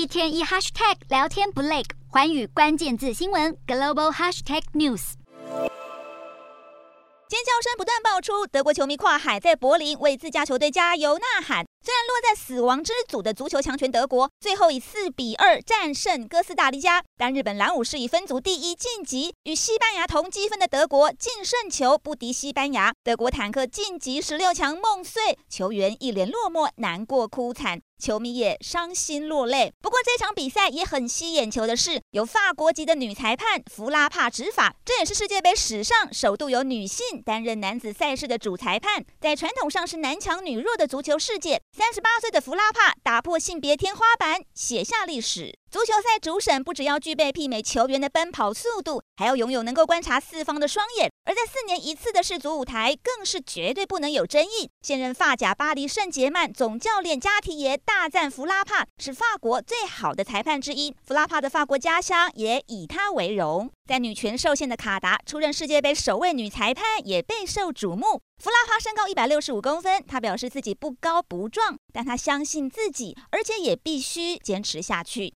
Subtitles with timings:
[0.00, 5.12] 一天一 hashtag 聊天不累，环宇关键字新闻 global hashtag news。
[7.28, 11.66] 尖叫声不断爆出，德国球迷跨海在柏林为自家球队加油呐喊。
[11.82, 27.80] 虽然落在死亡之组的足球强权德国，最后以四比二战胜哥斯达黎加，但日本蓝武士以分组第一晋级，与西班牙同积分的德国净胜球不敌西班牙，德国坦克晋级十六强梦碎，球员一脸落寞，难过哭惨。
[28.00, 29.74] 球迷也伤心落泪。
[29.82, 39.04] 不过这场比赛也很吸眼球的是，有法国籍的女裁判弗拉帕执法，这也是世界杯史上首度有女性担任男子赛事的主裁判。
[39.20, 45.56] 在传统上是男强女弱的足球世界，三十八岁的弗拉帕打破性别天花板，写下历史。
[45.70, 51.08] 足球赛主审不只要具备媲美球员的奔跑速度，还要拥有能够观察四方的双眼。
[51.24, 54.68] 而在四年一次的世足舞台，更是绝对不能有争议。
[54.82, 63.70] 现任法甲巴黎圣杰曼总教练加提耶大赞弗拉帕是法国最好的裁判之一，弗拉帕的法国家乡也以他为荣。
[63.86, 68.20] 在女权受限的卡达，出任世界杯首位女裁判也备受瞩目。
[68.42, 75.28] 弗拉帕身高一百六十五公分，她表示自己不高不壮，但她相信自己，而且也必须坚持下去。